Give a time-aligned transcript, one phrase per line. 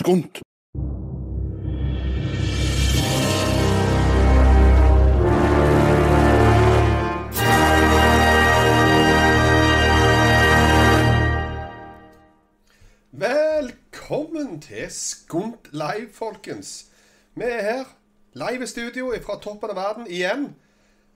[0.00, 0.40] Skunt.
[13.12, 16.86] Velkommen til Skunt live, folkens.
[17.34, 17.84] Vi er her,
[18.32, 20.50] live studio fra toppen av verden igjen.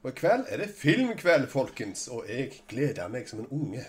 [0.02, 2.08] Og i kveld er det filmkveld, folkens.
[2.12, 3.84] Og jeg gleder meg som en unge.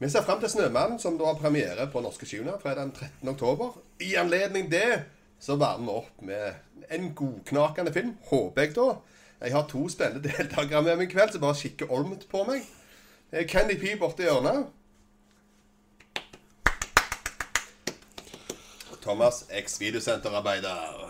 [0.00, 3.28] Vi ser frem til 'Snømannen', som da har premiere på Norske Kinoer fredag den 13.
[3.28, 3.78] oktober.
[4.00, 5.04] I anledning det
[5.40, 6.52] så varmer vi opp med
[6.90, 8.94] en godknakende film, håper jeg da.
[9.40, 12.62] Jeg har to spennende deltakere med meg i kveld som bare kikker olmt på meg.
[13.32, 14.66] Er Candy P borti hjørnet.
[19.02, 21.09] Thomas, eks-videosenterarbeider.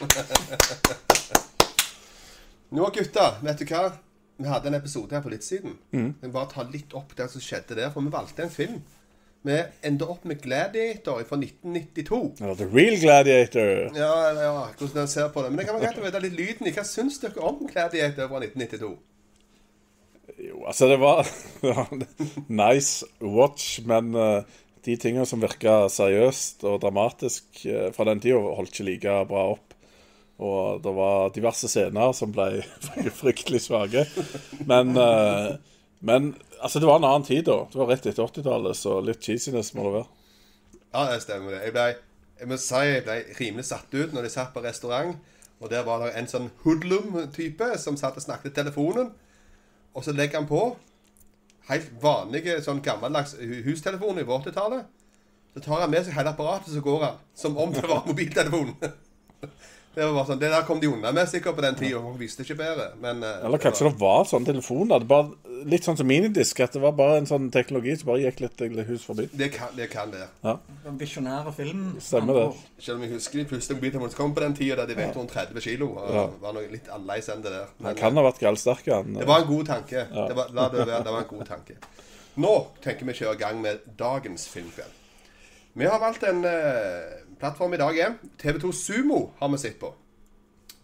[2.72, 3.82] Nå, gutter, vet du hva?
[4.42, 5.72] Vi hadde en episode her for litt siden.
[5.92, 6.10] Mm.
[6.22, 8.80] Jeg bare ta litt opp det som skjedde der, for vi valgte en film.
[9.42, 12.18] Vi endte opp med Gladiator fra 1992.
[12.40, 13.70] Ja, The Real Gladiator.
[13.98, 15.50] Ja, ja, hvordan den ser på det.
[15.50, 16.74] Men det kan være greit å vite litt lyden i.
[16.76, 18.92] Hva syns dere om Gladiator fra 1992?
[20.42, 21.26] Jo, altså, det var
[22.62, 24.46] nice watch, men uh,
[24.86, 29.42] de tingene som virka seriøst og dramatisk uh, fra den tida, holdt ikke like bra
[29.56, 29.71] opp.
[30.42, 32.62] Og det var diverse scener som ble
[33.20, 34.06] fryktelig svake.
[34.66, 35.50] Men, eh,
[36.00, 37.62] men altså, det var en annen tid da.
[37.72, 40.08] Det var rett etter 80-tallet, så litt cheesiness må det være.
[40.92, 41.54] Ja, det stemmer.
[41.54, 41.60] det.
[41.66, 41.84] Jeg ble,
[42.40, 45.14] jeg må si jeg ble rimelig satt ut når de satt på restaurant.
[45.62, 49.12] Og der var det en sånn hoodlum-type som satt og snakket i telefonen.
[49.94, 50.64] Og så legger han på
[51.68, 54.88] helt vanlige sånn gammeldags hustelefon i 80-tallet.
[55.54, 57.20] Så tar han med seg hele apparatet, så går han.
[57.36, 58.74] Som om det var mobiltelefon.
[59.94, 61.98] Det var bare sånn, det der kom de unna med sikkert på den tida.
[62.00, 62.86] Folk visste ikke bedre.
[63.00, 64.88] Men, eh, Eller det kanskje det var sånn telefon?
[64.88, 64.98] da.
[64.98, 65.34] Det bare,
[65.68, 68.60] litt sånn som minidisk, at det var bare en sånn teknologi som bare gikk litt,
[68.72, 69.28] litt hus forbi.
[69.36, 69.90] Det kan det.
[69.92, 70.26] Kan det.
[70.44, 71.82] En Visjonære film.
[72.00, 72.46] Stemmer det.
[72.80, 75.14] Selv om jeg husker de første mobiltelefonene som kom på den tida, da de veide
[75.14, 75.90] rundt 30 kilo.
[75.98, 76.26] Og Ja.
[76.40, 77.66] var noe litt annerledes enn det der.
[77.84, 79.12] Han kan ha vært gallsterk, han.
[79.12, 80.08] Det var en god tanke.
[80.08, 81.76] Det var, la det være, det var en god tanke.
[82.38, 84.92] Nå tenker vi å kjøre i gang med dagens filmkveld.
[85.74, 89.90] Vi har valgt en eh, plattform i dag er TV2 Sumo har vi sett på.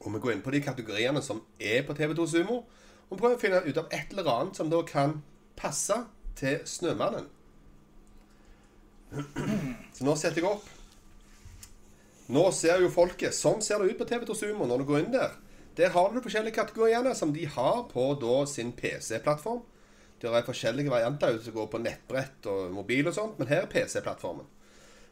[0.02, 2.62] Og vi går inn på de kategoriene som er på TV2 Sumo.
[3.08, 5.20] Og prøver å finne ut av et eller annet som da kan
[5.58, 5.96] passe
[6.38, 7.28] til Snømannen.
[9.94, 10.66] Så nå setter jeg opp.
[12.28, 15.14] Nå ser jo folket Sånn ser det ut på TV2 Sumo når du går inn
[15.14, 15.38] der.
[15.78, 19.62] Der har du forskjellige kategoriene som de har på da sin PC-plattform.
[20.18, 23.70] Det er forskjellige varianter som går på nettbrett og mobil og sånt, men her er
[23.70, 24.48] PC-plattformen.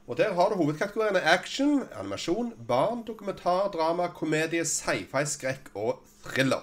[0.07, 6.63] Og Der har du hovedkategoriene action, animasjon, barn, dokumentar, drama, komedie, sci-fi, skrekk og thriller.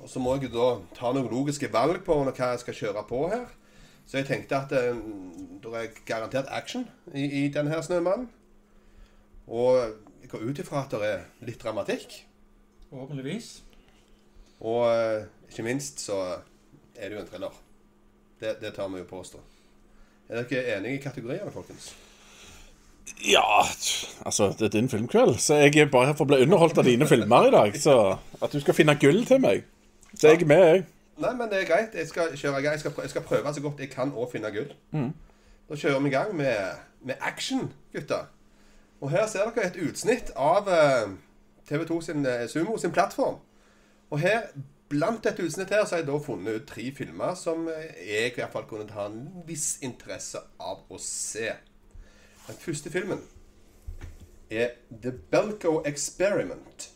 [0.00, 3.26] Og Så må jeg da ta noen logiske valg på hva jeg skal kjøre på
[3.28, 3.44] her.
[4.06, 4.96] Så jeg tenkte at det,
[5.62, 8.30] det er garantert action i, i denne her Snømannen.
[9.46, 9.76] Og
[10.22, 12.22] jeg går ut ifra at det er litt dramatikk.
[12.88, 13.62] Forhåpentligvis.
[14.60, 16.22] Og eh, ikke minst så
[16.96, 17.64] er det jo en thriller.
[18.40, 19.42] Det, det tar vi jo påstå.
[20.30, 21.92] Er dere enige i kategoriene, folkens?
[23.26, 23.62] Ja,
[24.26, 26.88] altså, det er din filmkveld, så jeg er bare her for å bli underholdt av
[26.88, 27.76] dine filmer i dag.
[27.80, 27.96] Så
[28.40, 29.66] at du skal finne gull til meg,
[30.14, 30.84] så jeg er med, jeg.
[31.20, 31.94] Nei, men det er greit.
[31.94, 32.72] Jeg skal kjøre i gang.
[32.78, 34.70] Jeg skal prøve, jeg skal prøve så godt jeg kan å finne gull.
[35.70, 38.24] Da kjører vi i gang med, med action, gutta.
[39.00, 41.12] Og her ser dere et utsnitt av eh,
[41.68, 43.38] TV2 sin eh, Sumo sin plattform.
[44.10, 44.48] Og her,
[44.90, 48.32] blant dette utsnittet her, så har jeg da funnet ut tre filmer som eh, jeg
[48.32, 51.52] i hvert fall kunne ha en viss interesse av å se.
[52.46, 53.20] Den første filmen
[54.50, 54.68] er
[55.02, 56.90] The Belko Experiment.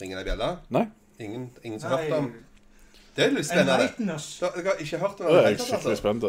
[0.00, 0.56] Ringer det bjella?
[0.68, 0.84] Nei?
[1.18, 2.32] Ingen, ingen som har hørt om
[3.16, 3.88] Det er litt spennende.
[4.40, 5.34] Dere har ikke hørt om det?
[5.34, 5.96] jeg er skikkelig altså?
[5.96, 6.24] spent.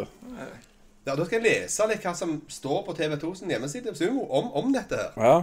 [1.06, 4.52] Ja, Da skal jeg lese litt hva som står på TV2 sin hjemmeside Sumo om,
[4.54, 5.16] om dette her.
[5.18, 5.38] Ja.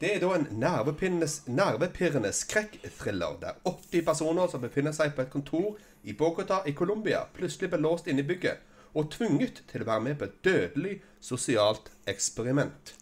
[0.00, 5.76] Det er da en nervepirrende skrekkthriller der 80 personer som befinner seg på et kontor
[6.04, 10.06] i Bogotá i Colombia, plutselig blir låst inne i bygget og tvunget til å være
[10.08, 12.94] med på et dødelig sosialt eksperiment.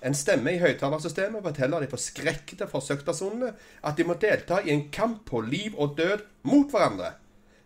[0.00, 3.50] En stemme i høyttalersystemet forteller de forskrekkede forsøkspersonene
[3.84, 7.12] at de må delta i en kamp på liv og død mot hverandre.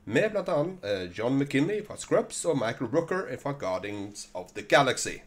[0.04, 0.56] Med bl.a.
[0.84, 5.22] Eh, John McKinney fra Scrubs og Michael Rooker fra Guardians of the Galaxy.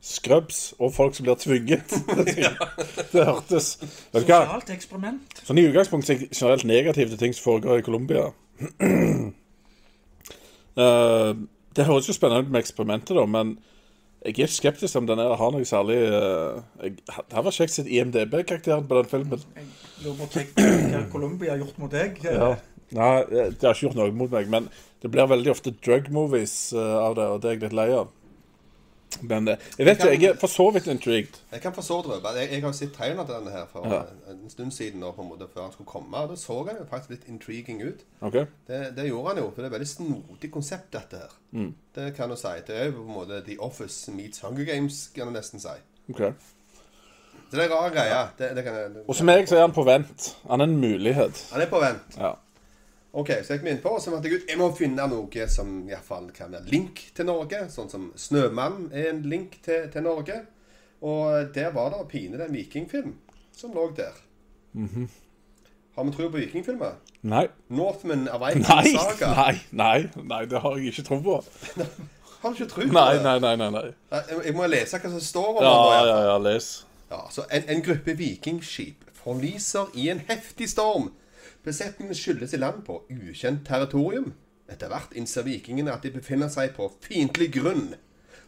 [0.00, 1.96] Scrubs og folk som blir tvunget.
[3.12, 4.44] Det hørtes Vet du hva?
[4.44, 5.40] Sosialt eksperiment.
[5.42, 8.28] Sånn I utgangspunktet er jeg generelt negativ til ting som foregår i Colombia.
[10.76, 11.30] Eh,
[11.76, 13.56] det høres jo spennende ut med eksperimentet, da, men
[14.26, 16.96] Jeg er skeptisk om den her har noe særlig uh, jeg,
[17.30, 19.44] Det var kjekt å se IMDb-karakteren på den filmen.
[19.54, 19.66] Jeg
[20.02, 22.18] lurer på hva Columbia har gjort mot deg.
[22.24, 22.48] Ja.
[22.96, 24.66] Nei, det det har ikke gjort noe mot meg, men
[25.04, 27.86] det blir veldig ofte drug movies uh, av det, og det er jeg litt lei
[28.00, 28.10] av.
[29.22, 31.38] Men eh, jeg vet ikke, jeg er for så vidt intrigued.
[31.52, 33.86] Jeg kan for så vidt røpe Jeg, jeg har sett traileren til denne her for
[33.92, 34.00] Ja.
[34.30, 36.16] en, en stund siden, og på en måte før han skulle komme.
[36.16, 38.04] Og da så han jo faktisk litt intriguing ut.
[38.20, 38.44] Okay.
[38.68, 41.32] Det, det gjorde han jo, for det er et veldig snodig konsept, dette her.
[41.52, 41.74] Mm.
[41.94, 42.54] Det kan du si.
[42.66, 45.76] Det er jo på en måte The Office meets Hunger Games, kan du nesten si.
[46.10, 46.32] Okay.
[47.50, 48.26] Så det er rare Ja.
[48.38, 50.36] Det, det kan jeg, Og som jeg så er han på vent.
[50.50, 51.48] Han er en mulighet.
[51.52, 52.16] Han er på vent.
[52.18, 52.32] Ja.
[53.16, 55.46] Ok, så jeg kom inn på, og så fant jeg ut jeg må finne noe
[55.48, 57.62] som i hvert fall kan være link til Norge.
[57.72, 60.42] Sånn som Snømann er en link til, til Norge.
[61.06, 63.14] Og der var det pinlig en vikingfilm
[63.56, 64.18] som lå der.
[65.96, 66.98] Har vi tro på vikingfilmer?
[67.26, 67.46] Nei.
[67.72, 68.92] Northman Viking Nei,
[69.40, 69.98] nei, nei,
[70.28, 71.38] nei, det har jeg ikke tro på.
[72.42, 73.22] Har du ikke tro på Nei, det?
[73.24, 73.54] nei, nei.
[73.56, 74.20] nei, nei.
[74.44, 76.10] Jeg, må lese hva som står om Ja, det.
[76.10, 76.66] ja, ja, les.
[77.10, 81.08] Ja, så en, en gruppe vikingskip forliser i en heftig storm.
[81.66, 84.32] Besetningen skyldes i land på ukjent territorium.
[84.70, 87.88] Etter hvert innser vikingene at de befinner seg på fiendtlig grunn,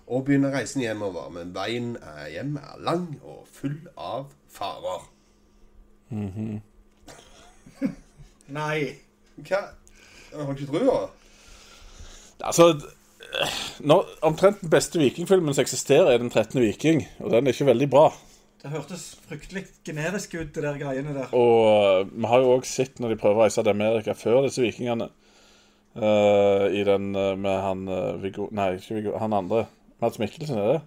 [0.06, 1.26] og begynner reisen hjemover.
[1.35, 5.09] Men veien er hjem er lang og full av farer.
[8.49, 8.79] Nei.
[9.43, 9.61] Hva?
[10.29, 11.00] Jeg har ikke trua.
[12.38, 12.70] Altså
[13.85, 16.61] når, Omtrent den beste vikingfilmen som eksisterer, er Den 13.
[16.62, 17.03] viking.
[17.19, 18.09] Og den er ikke veldig bra.
[18.58, 21.31] Det hørtes fryktelig generisk ut, det der greiene der.
[21.37, 24.43] Og uh, vi har jo òg sett når de prøver å reise til Amerika før
[24.49, 25.10] disse vikingene.
[25.99, 29.19] Uh, I den uh, med han uh, Viggo Nei, ikke Viggo.
[29.22, 29.66] Han andre.
[30.02, 30.81] Mads Mikkelsen, er det?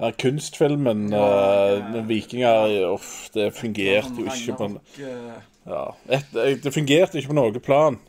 [0.00, 2.00] Her kunstfilmen Ja, ja, ja.
[2.02, 5.36] vikinger Uff, det fungerte jo ikke på en eh,
[5.70, 6.32] ja, et,
[6.64, 8.00] Det fungerte ikke på noe plan.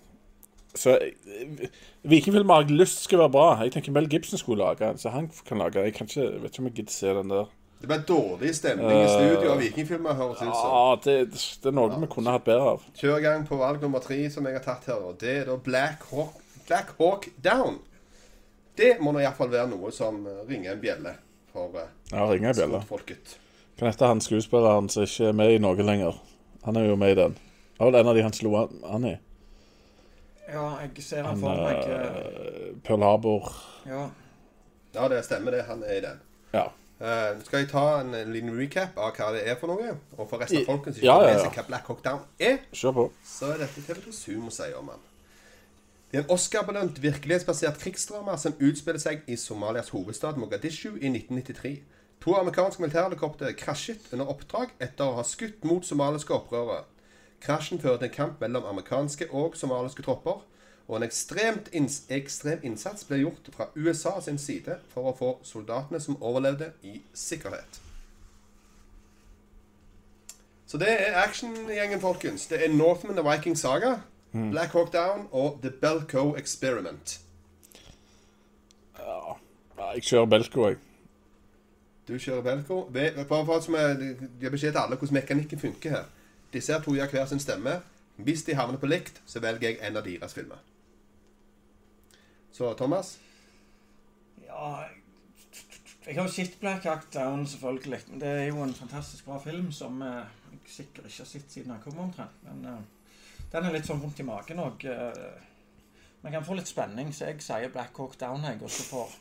[0.75, 1.67] Så eh,
[2.03, 3.45] Vikingfilmer har jeg lyst skal være bra.
[3.63, 6.51] Jeg tenker Mel Gibson skulle lage en, så han kan lage Jeg kan ikke, vet
[6.51, 7.53] ikke om jeg gidder se den der.
[7.81, 10.71] Det ble dårlig stemning i studio av vikingfilmer, høres det ut som.
[10.71, 11.15] Ja, det,
[11.61, 12.85] det er noe vi kunne hatt bedre av.
[12.97, 15.01] Kjør i gang på valg nummer tre som jeg har tatt her.
[15.05, 16.39] Og det er da Black Hawk,
[16.69, 17.81] Black Hawk Down.
[18.79, 21.13] Det må nå iallfall være noe som eh, ringer en bjelle
[21.53, 22.81] for uh, Ja, ringer en bjelle.
[22.89, 23.35] folket.
[23.79, 26.17] Kan hete han skuespilleren som ikke er med i noe lenger.
[26.65, 27.35] Han er jo med i den.
[27.75, 29.13] Det var vel en av de han slo an, i.
[30.47, 31.83] Ja, jeg ser han Han, for meg.
[31.91, 33.51] eh, uh, Pearl Harbor.
[33.87, 34.07] Ja.
[34.95, 35.65] Ja, det stemmer det.
[35.67, 36.19] Han er i den.
[36.55, 36.65] Ja.
[36.95, 39.97] Eh, skal jeg ta en, en liten recap av hva det er for noe?
[40.15, 41.41] Og for resten av folkens folket som ikke ja, ja, med ja.
[41.43, 43.05] seg hva Black Hawk Down er, Kjør på.
[43.27, 45.03] så er dette TV 2 Sumo sier om den.
[46.11, 51.73] Det er en Oscar-belønt virkelighetsbasert krigsdrama som utspiller seg i Somalias hovedstad Mogadishu i 1993.
[52.23, 56.85] To amerikanske militærhelikoptre krasjet under oppdrag etter å ha skutt mot somaliske opprørere.
[57.43, 60.45] Krasjen fører til en kamp mellom amerikanske og somaliske tropper,
[60.87, 65.31] og en ekstremt inns ekstrem innsats ble gjort fra USA sin side for å få
[65.43, 67.81] soldatene som overlevde, i sikkerhet.
[70.65, 72.47] Så det er actiongjengen, folkens.
[72.47, 73.95] Det er Northman The Viking Saga,
[74.31, 77.19] Black Hawk Down og The Belco Experiment.
[78.99, 79.37] Ja,
[79.93, 80.77] jeg kjører Belko, jeg.
[82.07, 82.81] Du kjører Belco.
[82.93, 86.05] Bare for at vi gir beskjed til alle hvordan mekanikken funker her.
[86.53, 87.79] Disse her to gir hver sin stemme.
[88.15, 90.61] Hvis de havner på likt, så velger jeg en av deres filmer.
[92.55, 93.19] Så Thomas?
[94.47, 94.87] ja
[96.05, 97.99] Jeg har jo sett Black Hawk Down, selvfølgelig.
[98.07, 100.21] Men det er jo en fantastisk bra film som eh,
[100.51, 102.37] jeg sikkert ikke har sett siden den kom omtrent.
[102.45, 104.85] Men eh, den er litt sånn vondt i magen òg.
[106.23, 108.61] Man kan få litt spenning, så jeg sier Black Hawk Down, jeg.
[108.63, 109.17] Og så får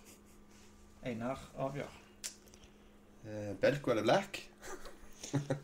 [1.11, 1.91] Einar avgjøre.
[3.25, 4.43] Belko Belco eller Black?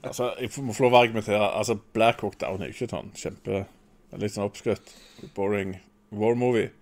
[0.02, 1.38] Altså, jeg må få lov å argumentere.
[1.38, 3.62] Altså, Black Hawk Down er jo ikke sånn kjempe
[4.18, 4.90] Litt sånn oppskrytt.
[5.36, 5.76] Boring
[6.10, 6.72] war movie.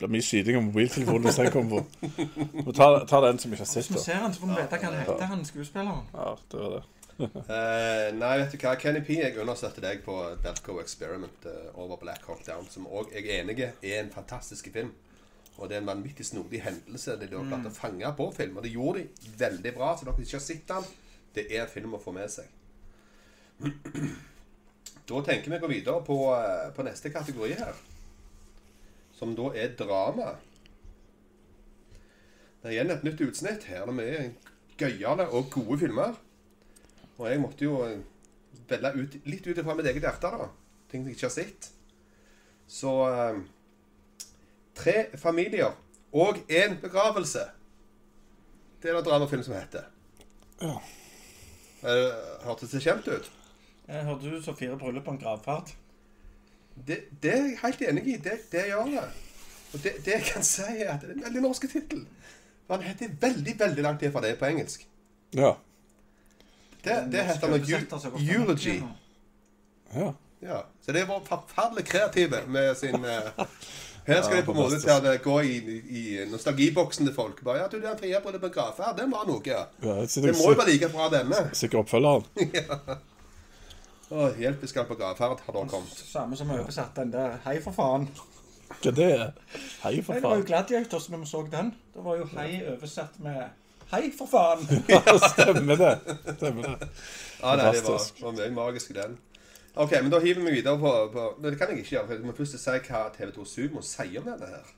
[0.00, 2.72] Det blir mye skyting av mobiltelefonen hvis den kommer på.
[2.72, 4.78] Ta, ta den som ikke har sett Hvis vi ser han, så får vi vite
[4.78, 6.06] hva han heter, han skuespilleren.
[6.14, 6.80] Ja, det var det.
[7.20, 12.00] uh, nei, vet du hva, Kenny P, jeg understøtter deg på Belco Experiment uh, over
[12.00, 14.94] Black Hawk Down, som òg jeg er enig i er en fantastisk film.
[15.60, 17.18] Og det er en vanvittig snodig hendelse.
[17.20, 18.56] De har klart å fange på film.
[18.56, 19.92] Og det gjorde de veldig bra.
[19.98, 20.88] Så dere ikke har sett den,
[21.36, 22.48] det er en film å få med seg.
[25.10, 27.78] Da tenker vi å gå videre på, eh, på neste kategori her.
[29.20, 30.32] Som da er drama.
[32.60, 33.66] Det er igjen et nytt utsnitt.
[33.68, 34.22] Her er det mye
[34.80, 36.16] gøyale og gode filmer.
[37.18, 37.98] Og jeg måtte jo eh,
[38.70, 40.48] velge ut, litt ut ifra mitt eget hjerte, da.
[40.90, 41.68] Ting jeg ikke har sett.
[42.70, 43.40] Så eh,
[44.80, 45.74] Tre familier
[46.16, 47.42] og én begravelse.
[48.80, 49.84] Det er det dramafilm som heter.
[50.62, 50.78] Ja.
[51.84, 53.28] Eh, Hørtes det kjent ut?
[53.90, 55.74] Jeg hørte ut så fire bryllup på en gravferd.
[56.86, 58.16] Det, det er jeg helt enig i.
[58.16, 59.04] Det, det gjør det.
[59.72, 62.06] Og det, det jeg kan si, er at det er en veldig norsk tittel.
[62.70, 64.86] Han heter veldig, veldig langt tid fra det på engelsk.
[65.34, 65.52] Ja.
[66.84, 68.80] Det, det heter han Eu- for Eulogy.
[69.94, 70.12] ja.
[70.42, 70.62] Ja.
[70.80, 73.44] Så det var forferdelig kreative med sin uh,
[74.06, 75.56] Her skal Ja, de på en måte til å gå i,
[76.00, 77.42] i nostalgiboksen til folk.
[77.44, 79.42] Bare, ja, du, den frie på det begravet her, den var noe.
[79.44, 79.66] ja.
[79.84, 81.42] ja Det må jo være like bra, denne.
[81.52, 82.24] sikkert oppfølgeren.
[84.10, 85.98] Å, hjelp, vi skal på gravferd, har da kommet.
[86.10, 87.36] Samme som oversatt den der.
[87.44, 88.08] Hei, for faen.
[88.70, 89.28] Hva det er?
[89.84, 90.16] Hei, for faen.
[90.16, 90.46] det var jo faen.
[90.48, 91.70] Gladiators når vi så den.
[91.94, 93.42] Det var jo hei oversatt med
[93.92, 94.66] Hei, for faen.
[94.90, 95.92] Ja, stemmer det.
[96.36, 96.90] Stemmer det.
[97.40, 99.16] Ja, nei, det var, var mye magisk i den.
[99.74, 102.06] Ok, men da hiver vi videre på, på Det kan jeg ikke gjøre.
[102.06, 104.74] for Jeg må først si hva TV2 Sumo sier om denne her.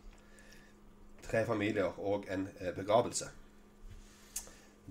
[1.25, 3.33] Tre familier og en eh, begravelse.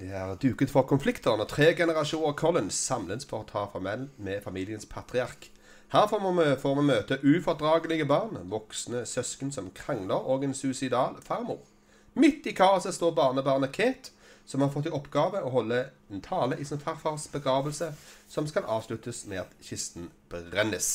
[0.01, 4.41] Det er duket for konflikter når tre generasjoner Collins samles for å ta farvel med
[4.41, 5.46] familiens patriark.
[5.93, 11.20] Her får vi, får vi møte ufordragelige barn, voksne søsken som krangler, og en suicidal
[11.22, 11.62] farmor.
[12.17, 14.15] Midt i kaoset står barnebarnet Kate,
[14.50, 17.93] som har fått i oppgave å holde en tale i sin farfars begravelse,
[18.25, 20.91] som skal avsluttes med at kisten brennes.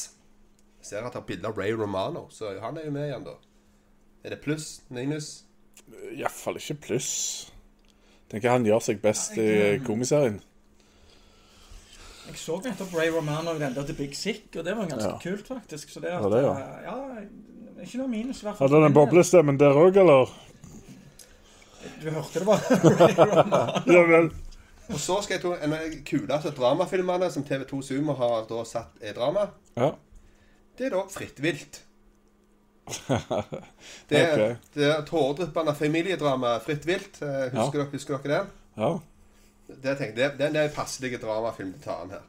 [0.81, 3.31] Jeg ser at jeg har bilde av Ray Romano, så han er jo med igjen,
[3.31, 3.39] da.
[4.27, 4.81] Er det pluss?
[4.91, 5.45] Minus?
[6.11, 7.53] Iallfall ikke pluss.
[8.30, 10.40] Tenker han gjør seg best i komiserien.
[12.26, 15.18] Jeg så nettopp Ray Romano der The Big Sick, og det var ganske Ja.
[15.23, 15.90] kult, faktisk.
[15.95, 16.54] Så det at, Ja, det, ja.
[16.59, 18.68] eh, ja, ikke noe minus, i hvert fall.
[18.68, 20.33] Hadde den boblestemmen der òg, eller?
[22.02, 22.80] Du hørte det bare.
[23.06, 23.92] Ray Romano.
[23.95, 24.30] Ja vel.
[24.90, 28.64] Og så skal jeg ta en av de kuleste dramafilmene som TV2 Sumo har da
[28.64, 29.49] satt er drama.
[29.76, 29.92] Ja.
[30.78, 31.80] Det er da Fritt vilt.
[34.07, 37.19] Det er, et det er tåredryppende familiedrama Fritt vilt.
[37.19, 38.57] Husker, Husker, dere, husker dere den?
[38.78, 38.95] ja.
[39.66, 42.26] Det, tenkte det, det er en passelig dramafilm til den her.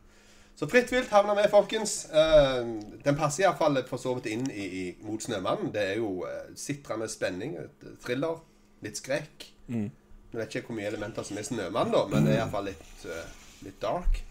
[0.58, 2.08] Så Fritt vilt havner med, folkens.
[2.10, 2.64] Eh,
[3.06, 5.70] den passer iallfall for så vidt inn i, i, mot Snømannen.
[5.74, 7.54] Det er jo eh, sitrende spenning,
[8.02, 8.40] thriller,
[8.82, 9.46] litt skrekk.
[9.68, 9.92] Mm.
[10.32, 13.06] Jeg vet ikke hvor mye elementer som er Snømann, da, men det er iallfall litt,
[13.06, 13.30] eh,
[13.68, 14.24] litt dark.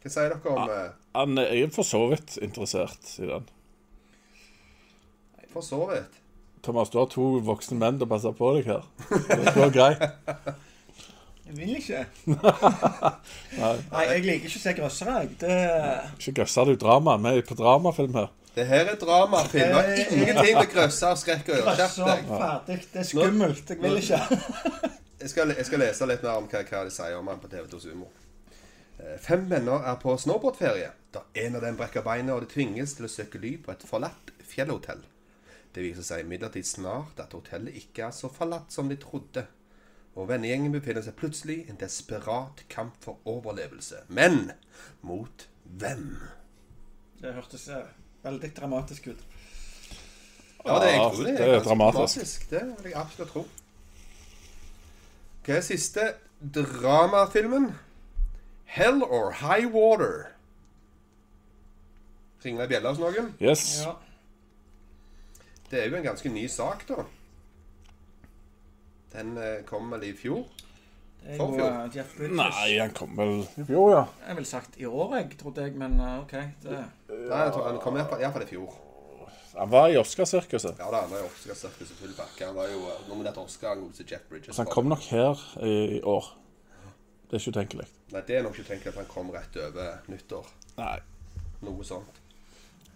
[0.00, 3.46] Hva sier dere om eh, Han er for så vidt interessert i den.
[5.54, 6.20] For så vidt.
[6.64, 8.86] Thomas, du har to voksne menn til å passe på deg her.
[9.28, 10.04] Det går greit.
[11.44, 11.98] Jeg vil ikke.
[13.60, 13.74] Nei.
[13.92, 15.16] Nei, jeg liker ikke å se grøssere.
[15.42, 15.56] Det
[16.16, 17.18] Ikke grøsser, du drama.
[17.20, 18.30] Vi er på dramafilm her.
[18.56, 19.76] Det her er dramafilm.
[19.76, 21.88] Det er ingenting med grøsser og skrekk å gjøre.
[21.92, 22.32] Skjerp
[22.70, 22.88] deg.
[22.94, 23.70] Det er skummelt.
[23.74, 24.22] Jeg vil ikke.
[25.24, 27.48] Jeg skal, jeg skal lese litt mer om hva, hva de sier om han på
[27.48, 28.10] TV2 Sumo.
[29.00, 32.92] Eh, Fem venner er på snowboardferie da en av dem brekker beinet og de tvinges
[32.98, 35.00] til å søke ly på et forlatt fjellhotell.
[35.74, 39.46] Det viser seg imidlertid snart at hotellet ikke er så forlatt som de trodde.
[40.14, 44.04] Og vennegjengen befinner seg plutselig i en desperat kamp for overlevelse.
[44.08, 44.52] Men
[45.02, 46.06] mot hvem?
[47.18, 47.88] Det hørtes eh,
[48.22, 49.24] veldig dramatisk ut.
[50.64, 52.46] Ja, det, jeg tror det er, det er ganske dramatisk.
[52.50, 53.44] Det vil jeg absolutt tro.
[55.44, 56.06] Hva er siste
[56.54, 57.72] dramafilmen?
[58.64, 60.30] Hell or High Water.
[62.44, 63.34] Ringer det bjella hos noen?
[63.42, 63.66] Yes.
[63.84, 63.98] Ja.
[65.74, 67.02] Det er jo en ganske ny sak, da.
[69.10, 70.44] Den eh, kom vel i fjor?
[71.34, 72.28] Jo eh.
[72.30, 74.04] Nei, han kom vel i fjor, ja.
[74.28, 76.36] Jeg ville sagt i år, jeg, trodde jeg, men eh, OK.
[76.62, 76.78] Det,
[77.10, 78.78] Nei, jeg tror den kom iallfall i fjor.
[79.56, 80.78] Han var i Oscarsirkuset.
[80.78, 82.46] Ja, da, han var i Oscarsirkuset full pakke.
[82.46, 84.54] Han var jo nominert til Oscar han godeste Jeff Bridges.
[84.54, 86.34] Så han kom nok her i år.
[87.26, 87.92] Det er ikke utenkelig.
[88.14, 90.54] Nei, det er nok ikke utenkelig at han kom rett over nyttår.
[90.78, 90.98] Nei.
[91.66, 92.22] Noe sånt.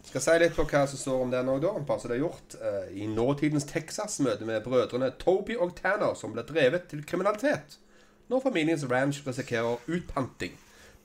[0.09, 1.75] Skal si litt på hva som står om den òg, da.
[1.85, 2.57] Bare så det er gjort.
[2.57, 7.77] Eh, I nåtidens Texas møter vi brødrene Toby og Tanner, som ble drevet til kriminalitet
[8.29, 10.57] når familiens ranch risikerer utpanting.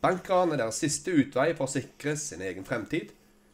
[0.03, 3.13] Bankran er deres siste utvei for å sikre sin egen fremtid.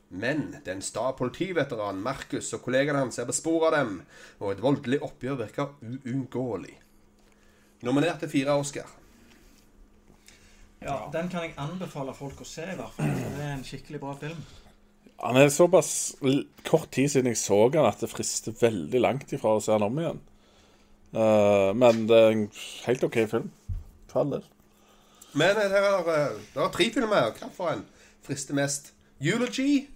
[0.09, 3.99] Men den sta politiveteranen Marcus og kollegaene hans er på sporet av dem,
[4.41, 6.73] og et voldelig oppgjør virker uunngåelig.
[7.85, 8.89] Nominert til fire Oscar.
[10.81, 13.13] ja, Den kan jeg anbefale folk å se, i hvert fall.
[13.13, 14.41] Det er en skikkelig bra film.
[15.19, 16.15] Han er såpass
[16.67, 19.83] kort tid siden jeg så han at det frister veldig langt ifra å se han
[19.83, 20.21] om igjen.
[21.09, 22.45] Uh, men det er en
[22.85, 23.49] helt OK film.
[24.09, 24.45] For all del.
[25.37, 27.31] Men det er, eh, det er tre filmer.
[27.37, 27.83] Hvilken
[28.25, 28.93] frister mest?
[29.21, 29.87] Eulogy?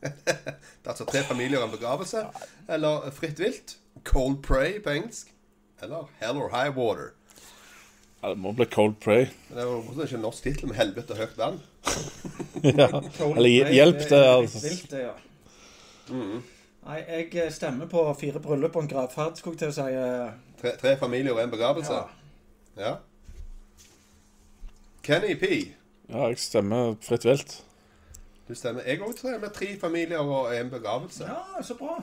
[0.00, 0.12] det
[0.84, 2.24] er altså tre familier og en begravelse.
[2.68, 3.76] Eller Fritt vilt?
[4.04, 5.34] Cold Prey på engelsk?
[5.82, 7.12] Eller Hell or High Water?
[8.22, 9.26] Ja, det må bli Cold Prey.
[9.48, 11.60] Men Det er jo ikke en norsk tittel med 'Helvete høyt vann'.
[12.80, 12.88] ja.
[13.36, 15.14] Eller hjelp, det er litt vilt, det, ja.
[16.86, 16.98] Nei,
[17.32, 19.94] jeg stemmer på fire bryllup og en gravferd, skulle jeg til å si.
[19.94, 21.92] eh, Tre, tre familier og en begravelse.
[21.92, 22.06] Ja.
[22.76, 22.94] Ja.
[25.02, 25.46] Kenny P.
[26.10, 27.62] ja, jeg stemmer fritt vilt.
[28.48, 28.82] Du stemmer.
[28.86, 31.24] Jeg òg tror jeg med tre familier og en begravelse.
[31.24, 32.00] ja, så bra.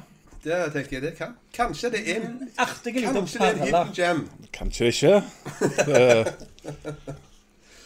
[0.47, 1.33] Det tenker jeg det kan.
[1.53, 4.11] Kanskje det er en Artig liten er perle.
[4.55, 5.15] Kanskje ikke.
[5.59, 6.03] Det,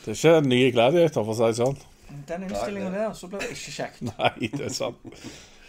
[0.06, 1.80] det er ikke en ny gladiator, for å si det sånn.
[2.30, 4.04] Den innstillinga der, så blir det ikke kjekt.
[4.12, 5.18] Nei, det er sant.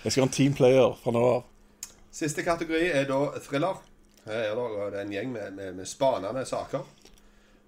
[0.02, 1.46] Jeg skal ha en teamplayer fra nå av.
[2.12, 3.80] Siste kategori er da thriller.
[4.26, 6.84] Her er det en gjeng med, med, med spanende saker.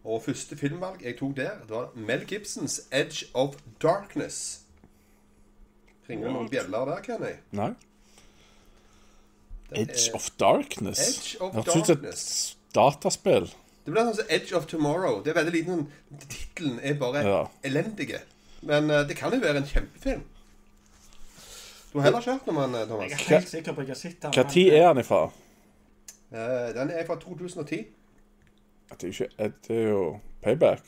[0.05, 4.61] Og første filmvalg jeg tok der, det var Mel Gibsons 'Edge of Darkness'.
[6.09, 7.33] Ringer det noen bjeller der, Kenny?
[7.57, 7.73] Nei.
[9.81, 11.01] Edge er- of Darkness.
[11.09, 13.47] Edge of Hørtes ut som et dataspill.
[13.85, 15.23] Det blir sånn som 'Edge of Tomorrow'.
[15.25, 17.47] Det er veldig liten sånn Tittelen er bare Ja.
[17.65, 18.21] elendige.
[18.63, 20.23] Men uh, det kan jo være en kjempefilm.
[21.93, 23.11] Du har heller ikke hørt om den, eh, Thomas?
[23.11, 24.21] Jeg er helt sikker på at jeg har sett.
[24.35, 25.25] Hva tid er han ifra?
[26.33, 27.87] Uh, Den er fra 2010.
[28.91, 30.81] Det er jo, ikke, det er jo payback.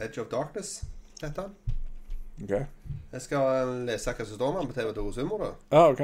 [0.00, 0.84] 'Edge of Darkness'
[1.22, 1.54] heter den.
[2.42, 2.66] Ok.
[3.12, 5.38] Jeg skal eh, lese hva som står om den på TV2 Sumo.
[5.38, 5.50] da.
[5.72, 6.00] Ja, ok.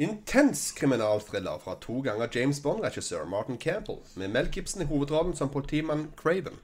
[0.00, 5.50] Intens kriminalthriller fra to ganger James Bond-regissør Martin Campbell, med Mel Gibson i hovedrollen som
[5.52, 6.56] politimann Craven.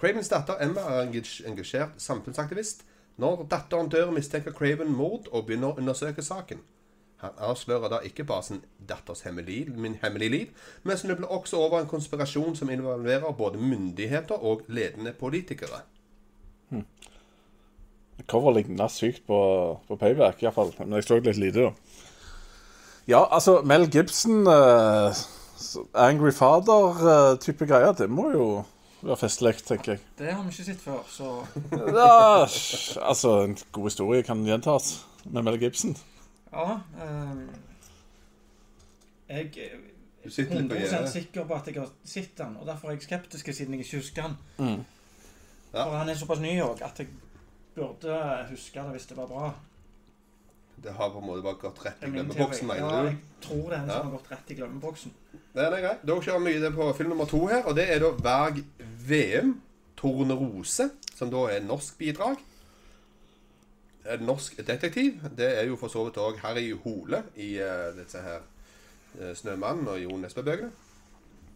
[0.00, 1.12] Cravens datter Emma er en
[1.50, 2.86] engasjert samfunnsaktivist.
[3.16, 6.64] Når datteren dør, mistenker Craven mord og begynner å undersøke saken.
[7.20, 11.92] Han avslører da ikke bare sin datters hemmelige, hemmelige liv, men snubler også over en
[11.92, 15.84] konspirasjon som involverer både myndigheter og ledende politikere.
[18.26, 19.38] Cover ligner sykt på,
[19.88, 20.72] på payback, iallfall.
[20.80, 22.12] Men jeg så litt lite, da.
[23.08, 25.14] Ja, altså, Mel Gibson uh,
[25.94, 28.46] Angry Father-type greier, det må jo
[29.02, 30.00] være festlig, tenker jeg.
[30.18, 32.42] Det har vi ikke sett før, så Ja,
[33.08, 35.96] altså, en god historie kan gjentas med Mel Gibson.
[36.52, 36.80] ja.
[37.02, 37.46] Um,
[39.28, 39.78] jeg er
[40.24, 41.12] litt på 100 gjerdet.
[41.12, 44.02] sikker på at jeg har sett den, og derfor er jeg skeptisk siden jeg ikke
[44.02, 44.36] husker den.
[44.58, 44.84] Mm.
[45.72, 45.84] Ja.
[45.84, 47.08] For han er såpass ny òg at jeg
[47.74, 49.50] burde huske det hvis det var bra.
[50.82, 52.96] Det har på en måte bare gått rett i Det glemmeboksen, mener du?
[52.96, 53.94] Ja, jeg tror det er en Ja.
[53.94, 55.12] som har gått rett i glemmeboksen.
[55.54, 55.94] Den er grei.
[56.06, 58.64] Da kjører vi videre på film nummer to her, og det er da Berg
[59.08, 59.60] VM,
[59.96, 62.36] Tornerose, som da er norsk bidrag.
[64.06, 65.22] En norsk detektiv.
[65.36, 68.44] Det er jo for så vidt òg Harry Hole i uh, disse her
[69.20, 70.70] uh, Snømannen og Jo Nesbø-bøkene.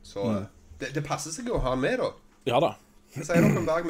[0.02, 0.46] Så eh,
[0.80, 2.08] det, det passer seg å ha han med, da.
[2.48, 2.72] Ja da.
[3.14, 3.86] Hva sier dere om Berg,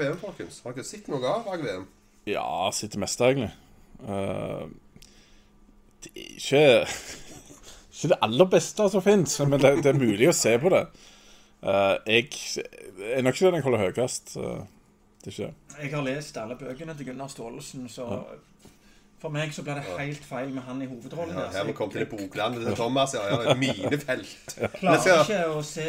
[0.00, 0.60] VM, folkens?
[0.64, 1.86] Har dere sett noe av Berg VM?
[2.28, 3.52] Ja, sitter mest, egentlig.
[4.06, 4.66] Eh,
[6.04, 6.64] det er ikke
[7.98, 10.84] Ikke det aller beste som fins, men det, det er mulig å se på det.
[11.66, 12.28] Eh, jeg
[13.16, 14.34] er nok ikke den jeg holder høyest.
[14.38, 15.54] det er ikke det.
[15.82, 18.06] Jeg har lest alle bøkene til Gunnar Staalesen, så
[19.18, 21.34] for meg så ble det helt feil med han i hovedrollen.
[21.34, 23.14] Ja, her vi jeg- kom til det boklandet til Thomas.
[23.18, 24.54] Ja, ja, Minefelt.
[24.60, 24.68] Ja.
[24.78, 25.86] klarer ikke å se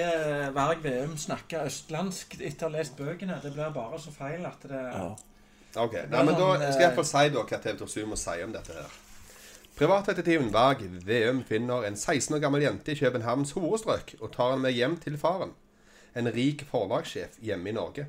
[0.57, 3.37] Varg Veum snakke østlandsk etter å ha lest bøkene.
[3.43, 5.11] Det blir bare så feil at det Ja.
[5.75, 8.53] Ok, Nei, men Da skal jeg iallfall si da hva TV 2 må si om
[8.55, 8.97] dette her.
[9.79, 14.65] Privatdetektiven Varg Veum finner en 16 år gammel jente i Københavns hovedstrøk og tar henne
[14.65, 15.53] med hjem til faren,
[16.17, 18.07] en rik forlagssjef hjemme i Norge.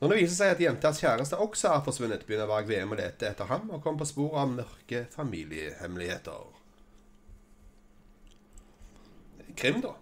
[0.00, 3.28] Når det viser seg at jentas kjæreste også er forsvunnet, begynner Varg Veum å lete
[3.28, 6.50] etter ham og kommer på sporet av mørke familiehemmeligheter.
[9.54, 9.94] Krim, da.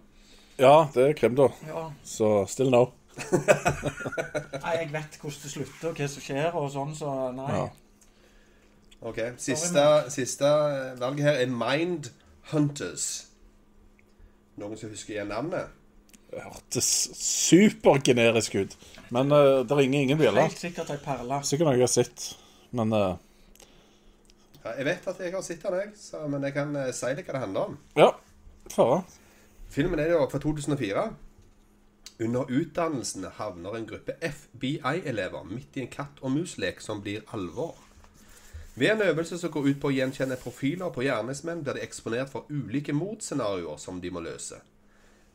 [0.57, 1.51] ja, det er krim, da.
[1.67, 1.85] Ja.
[2.01, 2.87] Så still no.
[4.63, 7.49] Nei, jeg vet hvordan det slutter, og hva som skjer, og sånn, så nei.
[7.53, 7.69] Ja.
[9.03, 10.49] Ok, Siste, siste
[11.01, 12.09] valget her er Mind
[12.53, 13.07] Hunters.
[14.61, 15.73] Noen som husker igjen navnet?
[16.31, 16.87] Det hørtes
[17.19, 18.77] supergenerisk ut.
[19.13, 20.47] Men uh, det ringer ingen bjeller.
[20.47, 21.41] Helt sikkert ei perle.
[21.45, 22.29] Sikkert noe jeg har sett.
[22.73, 23.11] Men uh...
[24.63, 27.11] Ja, jeg vet at jeg har sett den, jeg, så, men jeg kan uh, si
[27.11, 27.77] litt hva det handler om.
[27.99, 28.13] ja.
[28.71, 29.01] Fara.
[29.73, 31.03] Filmen er jo fra 2004.
[32.23, 37.75] Under utdannelsen havner en gruppe FBI-elever midt i en katt og mus-lek som blir alvor.
[38.75, 42.31] Ved en øvelse som går ut på å gjenkjenne profiler på gjerningsmenn, blir de eksponert
[42.31, 44.61] for ulike mordscenarioer som de må løse.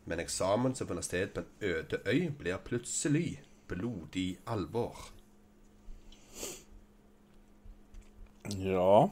[0.08, 4.96] Men eksamen som finner sted på en øde øy, blir plutselig blodig alvor.
[8.56, 9.08] Ja.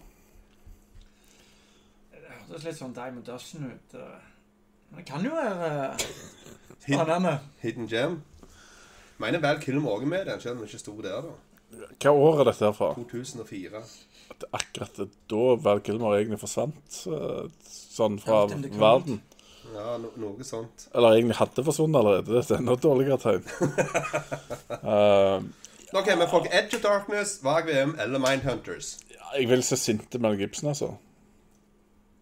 [2.10, 3.98] Det hørtes litt sånn Diamond Dustin ut.
[4.88, 5.92] Men det kan jo være
[6.82, 7.38] spennende.
[7.62, 8.20] Hidden Gem.
[9.18, 11.86] Mener vel Kilmer òg med den, selv om den ikke sto der, da.
[12.02, 12.90] Hva år er dette her fra?
[12.94, 13.80] 2004.
[14.34, 19.22] At akkurat da Val Kilmer egentlig forsvant eh, sånn fra verden.
[19.74, 20.86] Ja, no noe sånt.
[20.94, 22.36] Eller egentlig hadde forsvunnet allerede.
[22.36, 23.48] Det er enda dårligere tegn.
[24.84, 25.40] uh,
[25.96, 28.96] Ok, men folk, Edge of Darkness, Vag VM eller Mindhunters?
[29.36, 30.92] jeg vil se sinte Mel Gibson, altså.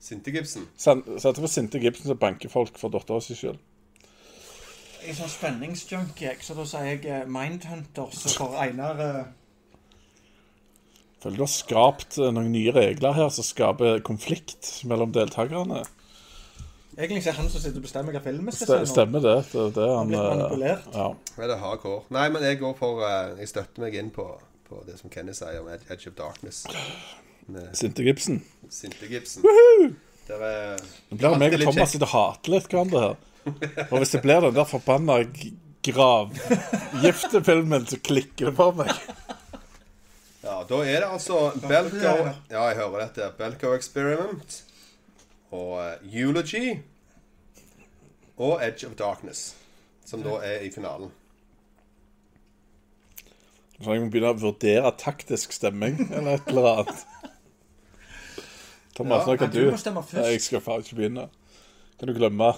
[0.01, 0.67] Sinte Gibson.
[0.77, 3.57] Sette på sinte Gibson som banker folk for dattera si sjøl.
[5.05, 9.25] Jeg er sånn spenningsjunkie, så da sier jeg Mindhunter, Mindhunters for Einar eh,
[11.21, 15.83] Føler du har skapt eh, noen nye regler her som skaper konflikt mellom deltakerne.
[16.97, 18.95] Egentlig så er han som sitter og bestemmer hva filmen skal se.
[18.95, 19.35] Stemmer det.
[19.51, 20.89] Det er det han eh, manipulert.
[20.97, 21.11] Ja.
[21.37, 22.01] Men det er hardcore.
[22.17, 24.29] Nei, men jeg går for eh, Jeg støtter meg inn på,
[24.71, 26.65] på det som Kenny sier om Edge of Darkness.
[27.53, 28.41] Med Sinte Gibson.
[28.73, 29.45] Sinte Gibson.
[30.31, 33.23] Der er Nå blir det meg og Thomas sitter og hater litt hverandre her.
[33.91, 35.19] Og hvis det blir den der forbanna
[35.85, 38.93] gravgiftefilmen, så klikker det for meg.
[40.45, 42.35] Ja, da er det altså Belko Ja,
[42.69, 43.31] jeg hører dette.
[43.39, 44.59] Belko Experiment
[45.55, 46.79] og eh, Eulogy
[48.37, 49.55] og Edge of Darkness,
[50.05, 51.11] som da er i finalen.
[53.79, 57.07] Så jeg må begynne å vurdere taktisk stemming eller et eller annet.
[58.95, 60.29] Thomas, Ja, nå kan du du må stemme først.
[60.31, 61.25] Jeg skal faen ikke begynne.
[61.99, 62.53] Kan du glemme.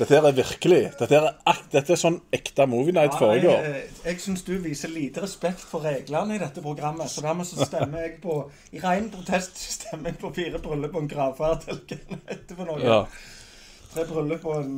[0.00, 0.80] Dette er virkelig.
[0.96, 3.66] Dette, er, dette er sånn ekte movie night Ja, foregår.
[3.66, 7.10] jeg, eh, jeg syns du viser lite respekt for reglene i dette programmet.
[7.12, 8.40] Så dermed så stemmer jeg på
[8.72, 11.68] I ren protest stemmer jeg på fire bryllup og en gravferd.
[12.56, 12.80] for noe.
[12.80, 13.00] Ja.
[13.92, 14.76] Tre bryllup og en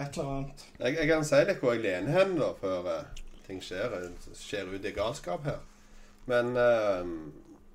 [0.00, 0.66] et eller annet.
[0.78, 3.96] Jeg, jeg kan si litt hvor jeg lener hen da, før uh, ting skjer.
[4.36, 5.60] Skjer ut i galskap her.
[6.30, 7.04] Men uh,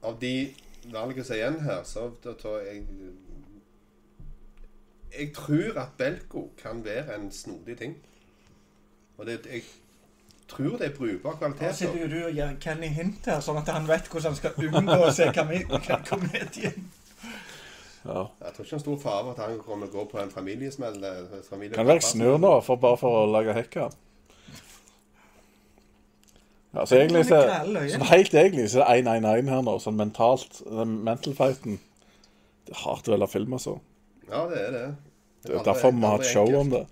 [0.06, 0.36] av de
[0.92, 2.84] valgene som er igjen her, så da tror jeg
[5.20, 7.96] Jeg tror at Belko kan være en snodig ting.
[9.18, 9.62] Og det, jeg
[10.48, 11.76] tror det er brukbar Da kvalitet.
[11.76, 14.52] sitter jo du og gir Kenny hint her, sånn at han vet hvordan han skal
[14.68, 15.30] unngå å se
[16.10, 16.90] komedien.
[18.06, 18.26] ja.
[18.44, 20.32] Jeg tror ikke en stor fare for at han kommer til å gå på en
[20.34, 21.00] familiesmell.
[21.04, 23.88] eh, Familie Kan være jeg snur nå, for bare for å lage hekka.
[26.76, 27.38] Ja, så egentlig så,
[27.96, 30.58] sånn Helt egentlig så er det 1-1-1 her nå, sånn mentalt.
[30.68, 31.78] Den mental fighten.
[32.68, 33.78] Det er hardt å velge film, altså.
[34.30, 34.86] Ja, det er det.
[35.46, 36.86] Det er derfor vi må ha et show om det.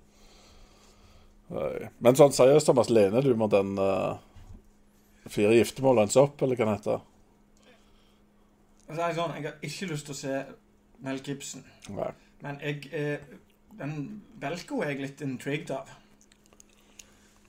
[2.02, 4.16] Men sånn seriøst, Thomas, lener du med den uh,
[5.30, 7.02] fire giftermål og en sopp, eller hva det heter?
[8.84, 10.40] Så er sånn, jeg har ikke lyst til å se
[11.04, 11.64] Mel Gibson.
[11.94, 12.10] Nei.
[12.44, 13.22] Men jeg eh,
[13.78, 13.94] Den
[14.40, 15.88] Belko er jeg litt intrigued av.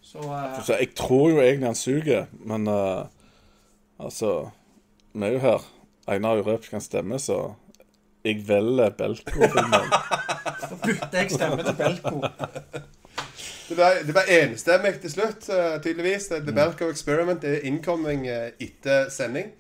[0.06, 0.56] Så uh...
[0.64, 3.06] Så jeg tror jo egentlig han suger, men uh,
[4.00, 4.50] altså
[5.12, 5.68] Vi er jo her.
[6.08, 7.56] Einar Urøp kan stemme, så
[8.26, 9.90] jeg velger Belko-filmen.
[9.90, 12.22] da bytter jeg stemme til Belko.
[13.66, 16.28] Det ble, det ble enstemmig til slutt, uh, tydeligvis.
[16.34, 19.54] The Belko Experiment er innkomming uh, etter sending.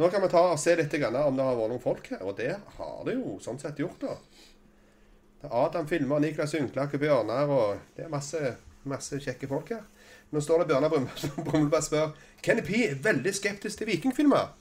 [0.00, 2.22] Nå kan vi ta og se litt grann om det har vært noen folk her,
[2.24, 4.14] og det har det jo sånn sett gjort, da.
[5.40, 8.40] Det er Adam filmer, Niklas Ynklak og Bjørnar, og det er masse,
[8.88, 9.84] masse kjekke folk her.
[10.32, 11.10] Nå står det Bjørnar Brum-
[11.50, 14.52] Brumleberg spør Kenny P er veldig skeptisk til vikingfilmer.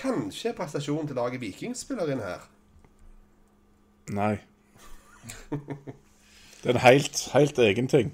[0.00, 2.44] Kanskje prestasjonen til laget Viking spiller inn her?
[4.12, 4.36] Nei.
[6.62, 8.12] Det er en helt, helt egen ting.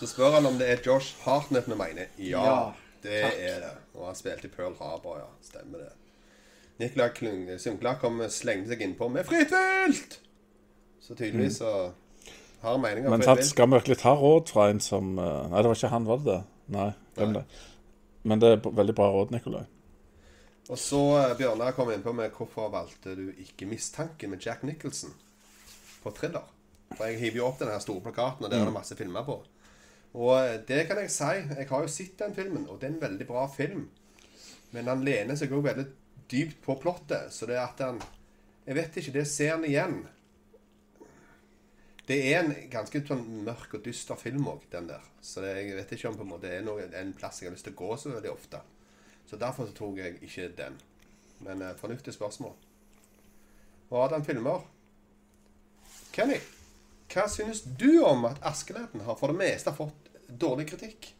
[0.00, 2.08] Så spør han om det er Josh Hartnett vi mener.
[2.18, 2.56] Ja, Ja,
[3.02, 3.38] det takk.
[3.40, 3.70] er det.
[3.94, 5.28] Og han spilte i Pearl Harbor, ja.
[5.42, 5.92] Stemmer det.
[6.78, 10.18] Nicolai Klung- Sundklak kom slengte seg innpå med fritt vilt!
[11.00, 11.70] Så tydeligvis så
[12.62, 15.62] har han meninger Men tatt, skal vi virkelig ta råd fra en som eh, Nei,
[15.62, 16.42] det var ikke han, var det det?
[16.76, 17.44] Nei, glem det.
[18.26, 19.64] Men det er veldig bra råd, Nikolai.
[20.66, 25.14] Og så eh, Bjørnar kom innpå med hvorfor valgte du ikke 'Mistanken' med Jack Nicholson
[26.02, 26.46] på thriller.
[26.94, 29.24] For jeg hiver jo opp den her store plakaten, og der er det masse filmer
[29.26, 29.40] på.
[30.16, 31.30] Og eh, det kan jeg si.
[31.58, 33.88] Jeg har jo sett den filmen, og det er en veldig bra film.
[34.74, 35.86] Men han lener seg òg veldig
[36.30, 38.02] dypt på plottet, så det at han
[38.66, 40.00] Jeg vet ikke, det ser han igjen.
[42.06, 45.04] Det er en ganske sånn mørk og dyster film òg, den der.
[45.22, 47.46] Så det, jeg vet ikke om på en måte det er noe, en plass jeg
[47.46, 48.58] har lyst til å gå så veldig ofte.
[49.26, 50.78] Så derfor så tok jeg ikke den.
[51.44, 52.54] Men eh, fornuftig spørsmål.
[53.90, 54.64] Og Adam filmer.
[56.12, 56.38] Kenny,
[57.12, 60.10] hva synes du om at Askeladden har for det meste fått
[60.40, 61.12] dårlig kritikk?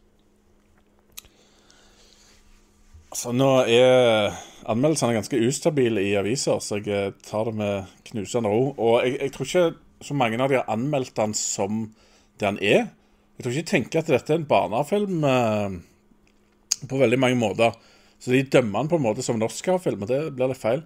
[3.11, 4.35] Altså, nå er
[4.67, 8.73] anmeldelsene ganske ustabile i aviser, så jeg eh, tar det med knusende ro.
[8.75, 11.85] Og jeg, jeg tror ikke så mange av de har anmeldt den som
[12.39, 12.89] det han er.
[13.37, 15.77] Jeg tror ikke de tenker at dette er en barnefilm eh,
[16.89, 17.77] på veldig mange måter.
[18.19, 20.83] Så de dømmer den på en måte som en Oscar-film, og det blir litt feil.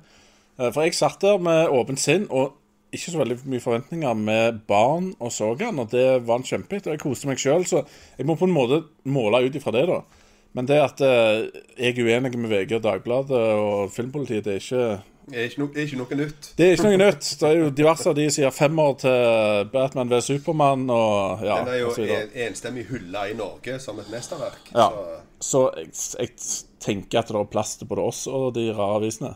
[0.58, 2.58] Eh, for jeg satt der med åpent sinn og
[2.92, 6.90] ikke så veldig mye forventninger med barn og så den, og det var en kjempehit.
[6.90, 7.86] Og jeg koste meg sjøl, så
[8.18, 10.02] jeg må på en måte måle ut ifra det, da.
[10.52, 11.46] Men det at eh,
[11.80, 14.84] jeg er uenig med VG og Dagbladet og Filmpolitiet, det er ikke
[15.32, 16.50] Det er ikke, no, det er ikke noe nytt.
[16.58, 17.30] det er ikke noe nytt.
[17.40, 21.62] Det er jo diverse av de som sier femmer til Batman ved Supermann og ja,
[21.62, 21.94] Den er jo
[22.50, 24.74] enstemmig hylla i Norge som et mesterverk.
[24.76, 24.90] Ja.
[25.40, 29.00] Så, Så jeg, jeg tenker at det er plass til både oss og de rare
[29.00, 29.36] avisene.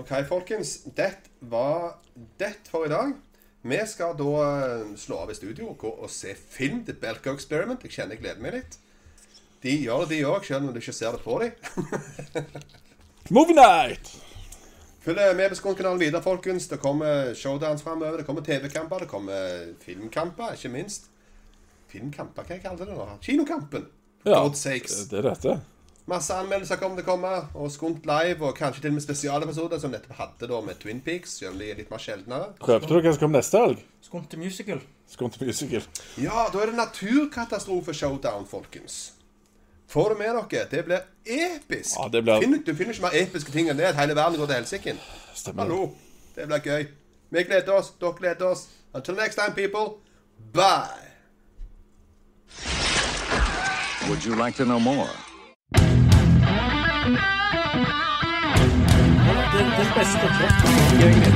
[0.00, 0.76] OK, folkens.
[0.96, 1.10] Det
[1.50, 1.98] var
[2.38, 3.12] det for i dag.
[3.62, 7.34] Vi skal da eh, slå av i studio og gå og se film til Belko
[7.36, 7.82] Experiment.
[7.84, 8.78] Jeg kjenner jeg gleder meg litt.
[9.60, 11.52] De gjør det, de òg, selv om du ikke ser det på dem.
[13.36, 14.14] Movie night!
[15.04, 16.68] Følg med på Skånkanalen videre, folkens.
[16.68, 18.20] Det kommer showdowns framover.
[18.20, 19.04] Det kommer TV-kamper.
[19.04, 21.10] Det kommer filmkamper, ikke minst.
[21.92, 23.06] Filmkamper, hva jeg kaller det nå?
[23.24, 23.88] Kinokampen.
[24.24, 25.06] Ja, God's sakes.
[25.08, 25.60] det er dette.
[26.10, 29.78] Masse anmeldelser kommer til å komme, og Skunt live, og kanskje til og med spesialepisoder,
[29.78, 32.48] som nettopp hadde da med Twin Peaks, selv om de er litt mer sjeldnere.
[32.66, 33.84] Røpte du hva som kommer neste helg?
[34.02, 34.80] Skunt musical.
[35.08, 35.82] Skunt musical.
[36.18, 39.12] Ja, da er det naturkatastrofe-showdown, folkens.
[39.90, 40.66] Få det med dere.
[40.70, 41.96] Det blir episk.
[41.98, 43.86] Ja, det blir- Finner- du finner ikke mer episke ting enn det.
[43.86, 44.96] At hele verden går til helsike.
[45.56, 45.90] Hallo.
[46.36, 46.86] Det blir gøy.
[47.30, 47.90] Vi gleder oss.
[48.00, 48.66] Dere gleder oss.
[48.94, 49.98] Until next time, people.
[50.52, 51.09] Bye.
[54.08, 55.08] Would you like to know more?
[59.52, 60.26] Det, det beste
[61.00, 61.32] egentlig.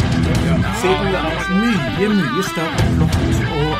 [0.80, 3.16] Siden det er mye, mye større flott
[3.60, 3.76] og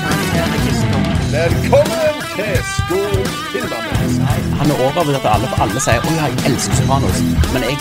[0.00, 1.02] karakterregister.
[1.36, 4.22] Velkommen til Skog filmanmeldelse.
[4.60, 7.20] Han er overvurdert av alle, for alle sier 'Å ja, jeg elsker Sopranos'.
[7.52, 7.76] Men jeg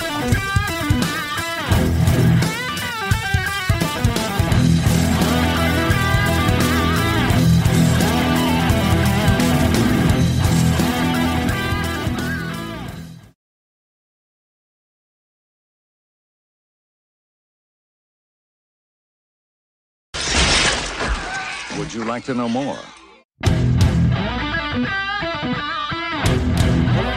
[21.92, 22.78] Would you like to know more?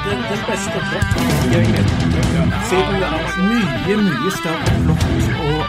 [0.05, 1.21] Det, det beste plottet.
[2.69, 5.05] Siden det er mye, mye større plott
[5.51, 5.61] og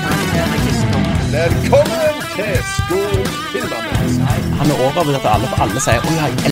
[0.00, 1.00] karakterregister.
[1.36, 3.24] Velkommen til Skog.
[4.60, 6.36] Han er av alle, for alle sier 'Å ja, jeg